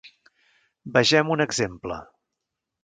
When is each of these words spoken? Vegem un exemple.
Vegem 0.95 1.31
un 1.37 1.47
exemple. 1.47 2.03